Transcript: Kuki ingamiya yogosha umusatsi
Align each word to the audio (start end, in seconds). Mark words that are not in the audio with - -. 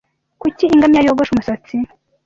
Kuki 0.41 0.63
ingamiya 0.73 1.05
yogosha 1.07 1.31
umusatsi 1.33 1.75